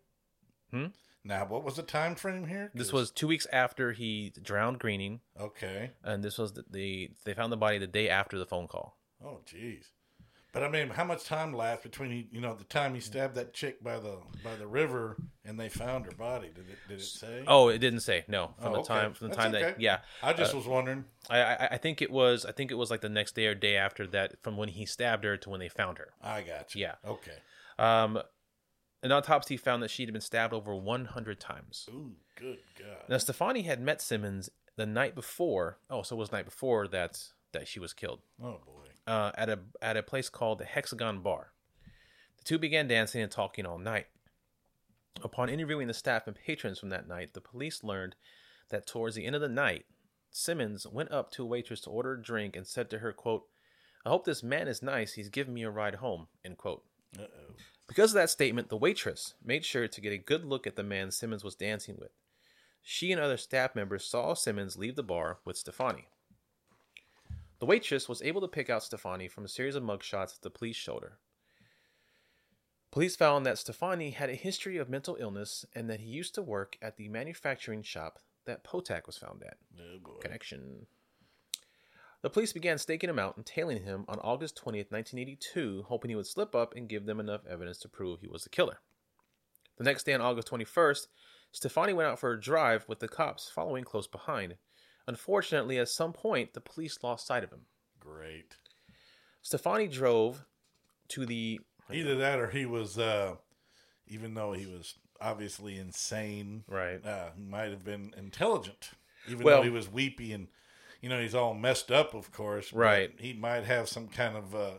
[0.70, 0.86] Hmm?
[1.24, 2.70] Now, what was the time frame here?
[2.72, 5.90] This was two weeks after he drowned Greening, okay.
[6.04, 8.96] and this was the, the they found the body the day after the phone call.
[9.24, 9.86] Oh, jeez.
[10.56, 13.34] But I mean, how much time lapsed between he, you know the time he stabbed
[13.34, 16.48] that chick by the by the river and they found her body?
[16.48, 17.44] Did it did it say?
[17.46, 18.94] Oh, it didn't say no from Oh, the okay.
[18.94, 19.98] time from the That's time that yeah.
[20.22, 21.04] I just uh, was wondering.
[21.28, 23.54] I, I I think it was I think it was like the next day or
[23.54, 26.14] day after that from when he stabbed her to when they found her.
[26.22, 26.80] I got you.
[26.80, 26.94] yeah.
[27.06, 27.36] Okay.
[27.78, 28.18] Um,
[29.02, 31.86] an autopsy found that she'd been stabbed over 100 times.
[31.92, 33.10] Ooh, good God.
[33.10, 35.76] Now Stephani had met Simmons the night before.
[35.90, 38.20] Oh, so it was the night before that that she was killed.
[38.42, 38.85] Oh boy.
[39.06, 41.52] Uh, at a at a place called the Hexagon Bar.
[42.38, 44.06] The two began dancing and talking all night.
[45.22, 48.16] Upon interviewing the staff and patrons from that night, the police learned
[48.70, 49.86] that towards the end of the night,
[50.30, 53.44] Simmons went up to a waitress to order a drink and said to her, quote,
[54.04, 55.14] I hope this man is nice.
[55.14, 56.84] He's giving me a ride home, end quote.
[57.18, 57.54] Uh oh.
[57.88, 60.82] Because of that statement, the waitress made sure to get a good look at the
[60.82, 62.10] man Simmons was dancing with.
[62.82, 66.08] She and other staff members saw Simmons leave the bar with Stephani.
[67.58, 70.50] The waitress was able to pick out Stephani from a series of mugshots that the
[70.50, 71.18] police showed her.
[72.90, 76.42] Police found that Stephani had a history of mental illness and that he used to
[76.42, 79.56] work at the manufacturing shop that Potack was found at.
[79.78, 80.20] Oh boy.
[80.20, 80.86] Connection.
[82.22, 86.16] The police began staking him out and tailing him on August 20th, 1982, hoping he
[86.16, 88.80] would slip up and give them enough evidence to prove he was the killer.
[89.76, 91.06] The next day, on August 21st,
[91.52, 94.56] Stephani went out for a drive with the cops following close behind.
[95.06, 97.62] Unfortunately, at some point, the police lost sight of him.
[98.00, 98.56] Great.
[99.42, 100.44] Stephani drove
[101.08, 101.60] to the.
[101.92, 103.36] Either that or he was, uh,
[104.08, 106.64] even though he was obviously insane.
[106.66, 107.04] Right.
[107.04, 108.90] Uh, he might have been intelligent,
[109.28, 110.48] even Well- though he was weepy and
[111.00, 112.72] you know he's all messed up, of course.
[112.72, 113.14] Right.
[113.20, 114.72] He might have some kind of uh,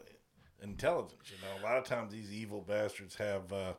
[0.62, 1.32] intelligence.
[1.32, 3.74] You know, a lot of times these evil bastards have uh,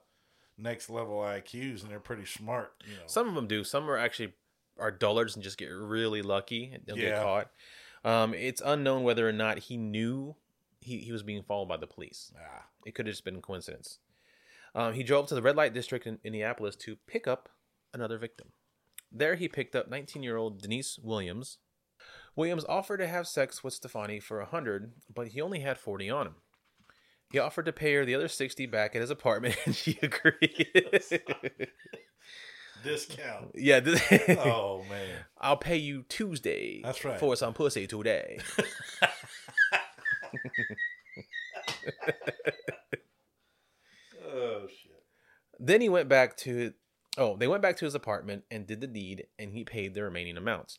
[0.56, 2.72] next level IQs and they're pretty smart.
[2.88, 3.02] You know.
[3.06, 3.64] Some of them do.
[3.64, 4.32] Some are actually
[4.78, 7.50] are dullards and just get really lucky and they'll get caught.
[8.04, 10.36] Um, it's unknown whether or not he knew
[10.80, 12.32] he, he was being followed by the police.
[12.38, 13.98] ah, It could have just been coincidence.
[14.74, 17.48] Um, he drove to the red light district in Indianapolis to pick up
[17.92, 18.48] another victim.
[19.10, 21.58] There, he picked up 19 year old Denise Williams.
[22.36, 26.26] Williams offered to have sex with Stephani for 100, but he only had 40 on
[26.28, 26.34] him.
[27.32, 30.66] He offered to pay her the other 60 back at his apartment, and she agreed.
[32.82, 33.50] discount.
[33.54, 34.02] yeah, this-
[34.38, 35.08] oh man.
[35.40, 36.80] I'll pay you Tuesday.
[36.82, 37.18] That's right.
[37.18, 38.38] For some pussy today.
[44.30, 45.02] Oh shit.
[45.58, 46.72] Then he went back to
[47.16, 50.02] oh, they went back to his apartment and did the deed and he paid the
[50.02, 50.78] remaining amounts.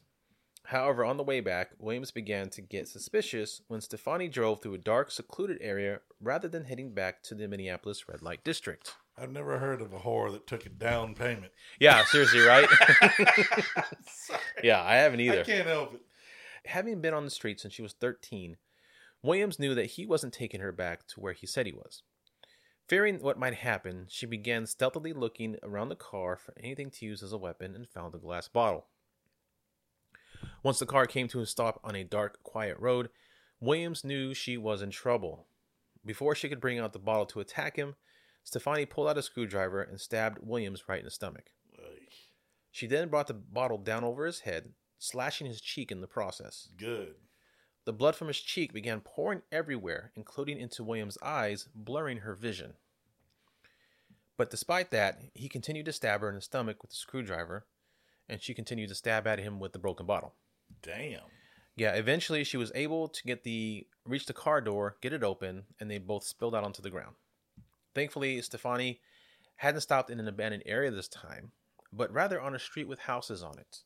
[0.66, 4.80] However, on the way back, Williams began to get suspicious when Stephani drove through a
[4.80, 8.94] dark, secluded area rather than heading back to the Minneapolis red light district.
[9.22, 11.52] I've never heard of a whore that took a down payment.
[11.80, 12.68] Yeah, seriously, right?
[14.64, 15.42] yeah, I haven't either.
[15.42, 16.02] I can't help it.
[16.66, 18.58] Having been on the street since she was 13,
[19.22, 22.04] Williams knew that he wasn't taking her back to where he said he was.
[22.88, 27.22] Fearing what might happen, she began stealthily looking around the car for anything to use
[27.22, 28.88] as a weapon and found a glass bottle.
[30.64, 33.10] Once the car came to a stop on a dark, quiet road,
[33.60, 35.46] Williams knew she was in trouble.
[36.06, 37.96] Before she could bring out the bottle to attack him,
[38.44, 41.52] Stephani pulled out a screwdriver and stabbed Williams right in the stomach.
[42.72, 46.70] She then brought the bottle down over his head, slashing his cheek in the process.
[46.78, 47.16] Good.
[47.86, 52.74] The blood from his cheek began pouring everywhere, including into William's eyes, blurring her vision.
[54.38, 57.66] But despite that, he continued to stab her in the stomach with the screwdriver,
[58.30, 60.36] and she continued to stab at him with the broken bottle.
[60.82, 61.22] Damn.
[61.76, 65.64] Yeah, eventually she was able to get the reach the car door, get it open,
[65.80, 67.16] and they both spilled out onto the ground.
[67.96, 69.00] Thankfully, Stephani
[69.58, 71.52] hadn't stopped in an abandoned area this time,
[71.92, 73.80] but rather on a street with houses on it.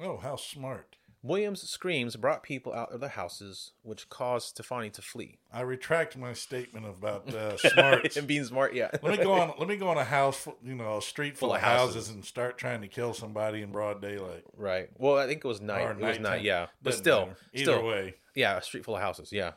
[0.00, 0.96] Oh, how smart.
[1.20, 5.38] Williams' screams brought people out of the houses, which caused Stephani to flee.
[5.52, 8.16] I retract my statement about uh, smart.
[8.16, 8.90] and being smart, yeah.
[9.02, 9.52] let me go on.
[9.58, 11.94] Let me go on a house, you know, a street full, Full of houses.
[11.96, 14.44] houses, and start trying to kill somebody in broad daylight.
[14.56, 14.90] Right.
[14.96, 15.82] Well, I think it was night.
[15.82, 16.66] Or it was night, yeah.
[16.82, 17.36] But Doesn't still, matter.
[17.52, 19.52] either still, way, yeah, a street full of houses, yeah.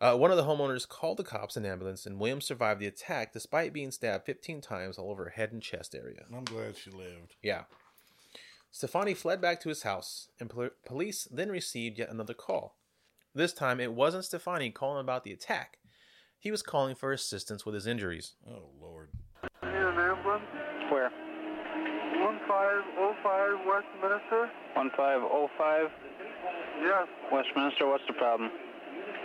[0.00, 3.32] Uh, one of the homeowners called the cops and ambulance, and Williams survived the attack
[3.32, 6.24] despite being stabbed 15 times all over her head and chest area.
[6.34, 7.36] I'm glad she lived.
[7.42, 7.62] Yeah.
[8.70, 12.76] Stephani fled back to his house, and pol- police then received yet another call.
[13.34, 15.78] This time, it wasn't Stephani calling about the attack.
[16.38, 18.34] He was calling for assistance with his injuries.
[18.46, 19.08] Oh Lord.
[19.62, 20.44] Need an ambulance?
[20.90, 21.10] Where?
[22.20, 24.50] 1505 Westminster?
[24.74, 25.90] 1505
[26.82, 27.08] Yes.
[27.32, 27.86] Westminster.
[27.88, 28.50] What's the problem?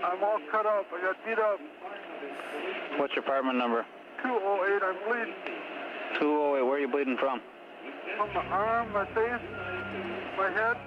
[0.03, 0.85] I'm all cut up.
[0.93, 1.59] I got beat up.
[2.99, 3.85] What's your apartment number?
[4.23, 4.83] 208.
[4.83, 5.33] I'm bleeding
[6.19, 6.63] 208.
[6.65, 7.41] Where are you bleeding from?
[8.17, 9.41] from my arm, my face,
[10.37, 10.77] my head.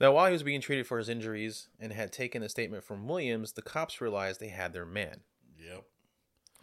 [0.00, 3.06] Now, while he was being treated for his injuries and had taken a statement from
[3.06, 5.20] Williams, the cops realized they had their man.
[5.58, 5.84] Yep.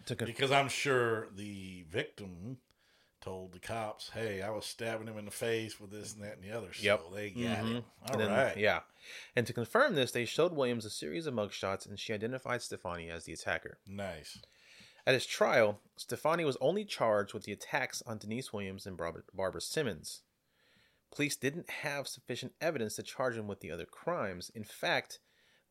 [0.08, 2.58] To conf- Because I'm sure the victim
[3.28, 6.36] told the cops, "Hey, I was stabbing him in the face with this and that
[6.38, 7.02] and the other." So Yep.
[7.14, 7.78] they got Mhm.
[7.80, 7.84] it.
[8.10, 8.58] All And right.
[8.58, 8.84] Yeah.
[9.36, 13.10] And to confirm this, they showed Williams a series of mugshots and she identified Stephani
[13.10, 13.80] as the attacker.
[13.86, 14.38] Nice.
[15.06, 19.24] At his trial, Stephani was only charged with the attacks on Denise Williams and Barbara,
[19.34, 20.22] Barbara Simmons.
[21.12, 24.50] Police didn't have sufficient evidence to charge him with the other crimes.
[24.52, 25.20] In fact,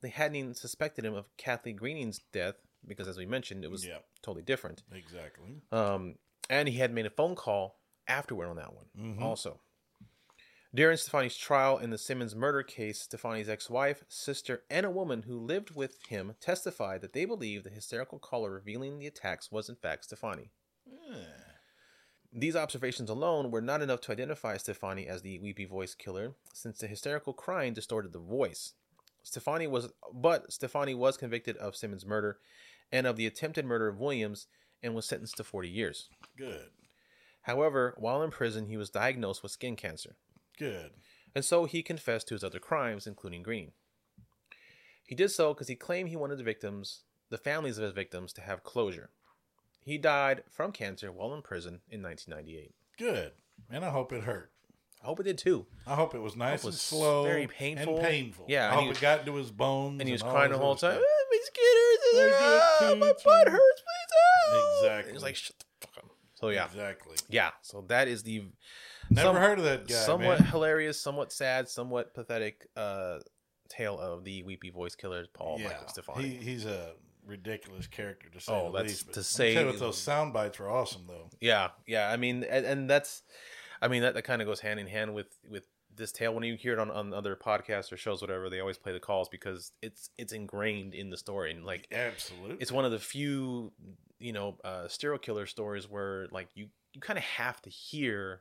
[0.00, 3.84] they hadn't even suspected him of Kathy Greening's death because, as we mentioned, it was
[3.86, 4.06] Yep.
[4.22, 4.82] totally different.
[4.92, 5.60] Exactly.
[5.70, 9.20] Um, and he had made a phone call afterward on that one, Mhm.
[9.22, 9.60] also.
[10.74, 15.22] During Stephani's trial in the Simmons murder case, Stephani's ex wife, sister, and a woman
[15.22, 19.68] who lived with him testified that they believed the hysterical caller revealing the attacks was,
[19.70, 20.50] in fact, Stephani.
[22.32, 26.78] These observations alone were not enough to identify Stephani as the weepy voice killer, since
[26.78, 28.74] the hysterical crying distorted the voice.
[29.22, 32.38] Stephani was, but Stephani was convicted of Simmons' murder
[32.92, 34.46] and of the attempted murder of Williams,
[34.82, 36.08] and was sentenced to 40 years.
[36.36, 36.68] Good.
[37.42, 40.16] However, while in prison, he was diagnosed with skin cancer,
[40.58, 40.90] Good.
[41.34, 43.72] and so he confessed to his other crimes, including Green.
[45.04, 48.32] He did so because he claimed he wanted the victims, the families of his victims,
[48.34, 49.10] to have closure.
[49.84, 52.74] He died from cancer while in prison in 1998.
[52.98, 53.32] Good.
[53.70, 54.50] And I hope it hurt.
[55.00, 55.66] I hope it did too.
[55.86, 57.98] I hope it was nice it was and slow, very painful.
[57.98, 58.46] and painful.
[58.48, 60.58] Yeah, I hope he it got into his bones, And he was all crying the
[60.58, 61.00] whole time.
[61.00, 62.80] "Ah, my skin hurts.
[62.82, 63.75] Ah, my butt hurts.
[64.80, 64.88] Please.
[64.88, 65.10] ah." Exactly.
[65.10, 66.10] He was like, shut the fuck up.
[66.34, 67.16] So yeah, exactly.
[67.30, 67.50] yeah.
[67.62, 68.44] So that is the
[69.10, 69.94] Never some- heard of that guy.
[69.94, 70.48] somewhat man.
[70.48, 73.18] hilarious, somewhat sad, somewhat pathetic uh,
[73.68, 76.22] tale of the weepy voice killer Paul Michael Stephani.
[76.22, 76.92] He, he's a
[77.24, 79.12] ridiculous character to say Oh, the that's least.
[79.14, 81.30] to say- what, those sound bites were awesome though.
[81.40, 82.10] Yeah, yeah.
[82.10, 83.22] I mean, and, and that's,
[83.80, 86.34] I mean, that, that kind of goes hand in hand with with this tale.
[86.34, 89.00] When you hear it on, on other podcasts or shows, whatever, they always play the
[89.00, 92.56] calls because it's it's ingrained in the story, and like Absolutely.
[92.60, 93.72] it's one of the few,
[94.18, 98.40] you know, uh, serial killer stories where like you you kind of have to hear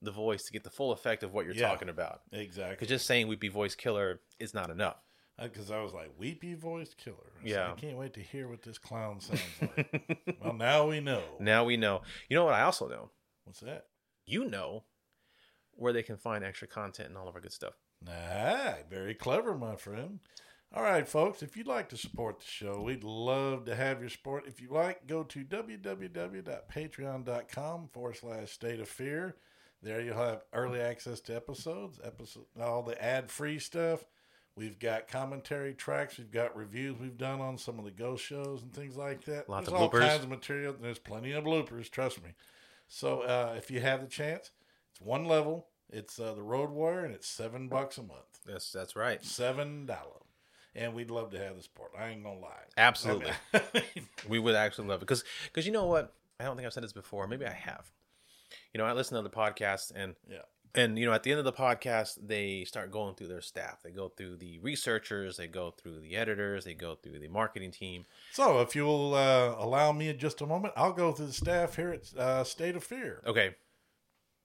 [0.00, 1.68] the voice to get the full effect of what you're Yeah.
[1.68, 2.22] talking about.
[2.32, 2.74] exactly.
[2.74, 4.96] Because just saying weepy voice killer is not enough.
[5.40, 7.32] because I was like weepy voice killer.
[7.42, 7.72] I Yeah.
[7.72, 10.36] I can't wait to hear what this clown sounds like.
[10.40, 11.22] well, now we know.
[11.40, 12.02] Now we know.
[12.28, 13.10] You know what I also know?
[13.44, 13.86] What's that?
[14.26, 14.84] You know
[15.74, 17.74] where they can find extra content and all of our good stuff.
[18.08, 20.18] Ah, very clever, my friend.
[20.74, 24.08] All right, folks, if you'd like to support the show, we'd love to have your
[24.08, 24.44] support.
[24.46, 29.36] If you like, go to www.patreon.com forward slash state of fear.
[29.82, 34.06] There you'll have early access to episodes, episode, all the ad free stuff.
[34.56, 36.16] We've got commentary tracks.
[36.16, 39.50] We've got reviews we've done on some of the ghost shows and things like that.
[39.50, 40.08] Lots There's of all bloopers.
[40.08, 40.74] kinds of material.
[40.80, 42.30] There's plenty of bloopers, trust me.
[42.88, 44.52] So uh, if you have the chance,
[44.90, 45.66] it's one level.
[45.90, 48.40] It's uh, the Road Warrior, and it's seven bucks a month.
[48.46, 49.22] That's that's right.
[49.22, 50.21] Seven dollar,
[50.74, 51.92] and we'd love to have the support.
[51.98, 52.64] I ain't gonna lie.
[52.76, 53.32] Absolutely.
[53.54, 56.66] I mean- We would actually love it because because you know what I don't think
[56.66, 57.26] I've said this before.
[57.26, 57.90] Maybe I have.
[58.74, 60.38] You know, I listen to other podcasts and yeah,
[60.74, 63.82] and you know at the end of the podcast they start going through their staff.
[63.82, 67.70] They go through the researchers, they go through the editors, they go through the marketing
[67.72, 68.04] team.
[68.32, 71.90] So if you'll uh, allow me just a moment, I'll go through the staff here
[71.90, 73.22] at uh, State of Fear.
[73.26, 73.56] Okay.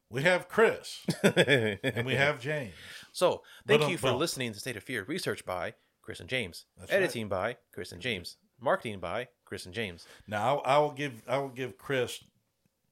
[0.09, 2.73] We have Chris and we have James.
[3.11, 5.03] So thank But, you um, for well- listening to State of Fear.
[5.03, 5.73] Research by
[6.07, 6.63] Chris and James.
[6.79, 6.89] That's.
[6.89, 8.37] Editing by Chris and James.
[8.61, 10.07] Marketing by Chris and James.
[10.25, 12.23] Now I will give I will give Chris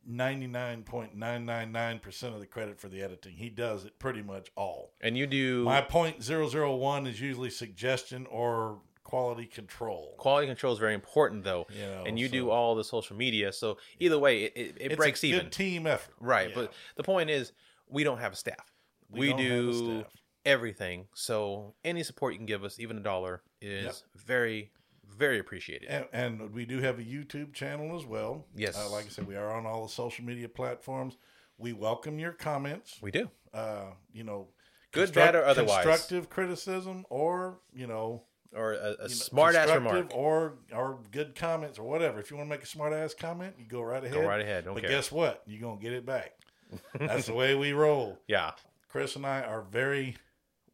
[0.06, 3.32] ninety nine point nine nine nine percent of the credit for the editing.
[3.38, 4.92] He does it pretty much all.
[5.00, 10.16] And you do My point zero zero one is usually suggestion or quality control.
[10.18, 11.68] quality control is very important though.
[11.70, 13.54] You know, and you do so- all the social media.
[13.54, 15.40] So either way, it, it, it It's breaks a even.
[15.44, 16.50] Good team effort, Right.
[16.50, 16.56] Yeah.
[16.56, 17.54] But the point is,
[17.88, 18.74] we don't have a staff.
[19.10, 20.12] We We, don't have a do staff.
[20.46, 21.08] Everything.
[21.14, 23.96] So any support you can give us, even a dollar, is Yep.
[24.26, 24.72] very,
[25.18, 25.88] very appreciated.
[25.90, 28.46] And, and we do have a YouTube channel as well.
[28.56, 28.78] Yes.
[28.78, 31.18] Uh, like I said, we are on all the social media platforms.
[31.58, 32.98] We welcome your comments.
[33.02, 33.30] we do.
[33.54, 34.48] Uh, you know,
[34.92, 35.84] Good, bad, or otherwise.
[35.86, 38.24] constructive criticism, or you know,
[38.54, 40.12] Or a, a smart ass remark.
[40.16, 42.20] or or good comments or whatever.
[42.22, 44.14] If you want to make a smart ass comment, you go right ahead.
[44.14, 44.64] Go right ahead.
[44.66, 44.90] Don't but care.
[44.92, 45.42] guess what?
[45.46, 46.34] You're gonna get it back.
[47.00, 48.18] That's the way we roll.
[48.28, 48.52] yeah.
[48.90, 50.16] Chris and I are very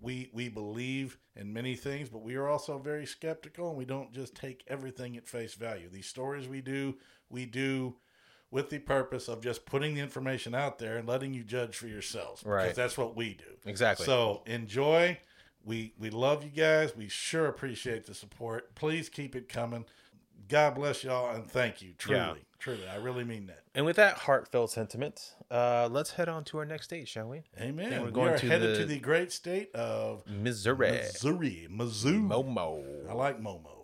[0.01, 4.11] we we believe in many things, but we are also very skeptical and we don't
[4.11, 5.89] just take everything at face value.
[5.89, 6.95] These stories we do,
[7.29, 7.95] we do
[8.49, 11.87] with the purpose of just putting the information out there and letting you judge for
[11.87, 12.43] yourselves.
[12.45, 12.63] Right.
[12.63, 13.69] Because that's what we do.
[13.69, 14.05] Exactly.
[14.05, 15.19] So enjoy.
[15.63, 16.95] We we love you guys.
[16.95, 18.73] We sure appreciate the support.
[18.75, 19.85] Please keep it coming.
[20.51, 21.93] God bless y'all and thank you.
[21.97, 22.19] Truly.
[22.19, 22.33] Yeah.
[22.59, 22.87] Truly.
[22.87, 23.63] I really mean that.
[23.73, 27.41] And with that heartfelt sentiment, uh, let's head on to our next state, shall we?
[27.59, 28.01] Amen.
[28.01, 30.91] we're we going are to headed the- to the great state of Missouri.
[30.91, 31.67] Missouri.
[31.71, 32.21] Mizzou.
[32.21, 33.09] Momo.
[33.09, 33.80] I like Momo.